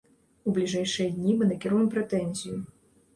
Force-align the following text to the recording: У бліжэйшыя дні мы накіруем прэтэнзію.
У 0.51 0.53
бліжэйшыя 0.53 1.09
дні 1.17 1.35
мы 1.41 1.49
накіруем 1.51 1.91
прэтэнзію. 1.97 2.57